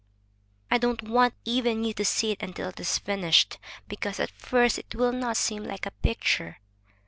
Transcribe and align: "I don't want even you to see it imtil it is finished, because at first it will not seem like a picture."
"I 0.71 0.79
don't 0.79 1.03
want 1.03 1.35
even 1.45 1.83
you 1.83 1.93
to 1.93 2.03
see 2.03 2.31
it 2.31 2.39
imtil 2.39 2.69
it 2.69 2.79
is 2.79 2.97
finished, 2.97 3.59
because 3.87 4.19
at 4.19 4.31
first 4.31 4.79
it 4.79 4.95
will 4.95 5.11
not 5.13 5.37
seem 5.37 5.63
like 5.63 5.85
a 5.85 5.91
picture." 5.91 6.57